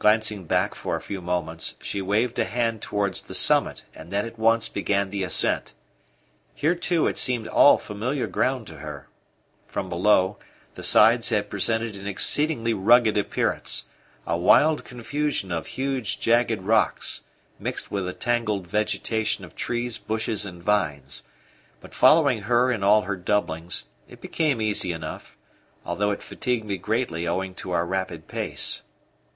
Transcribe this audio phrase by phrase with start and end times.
[0.00, 4.26] Glancing back for a few moments, she waved a hand towards the summit, and then
[4.26, 5.74] at once began the ascent.
[6.56, 9.06] Here too it seemed all familiar ground to her.
[9.68, 10.38] From below,
[10.74, 13.84] the sides had presented an exceedingly rugged appearance
[14.26, 17.20] a wild confusion of huge jagged rocks,
[17.60, 21.22] mixed with a tangled vegetation of trees, bushes, and vines;
[21.80, 25.36] but following her in all her doublings, it became easy enough,
[25.86, 28.82] although it fatigued me greatly owing to our rapid pace.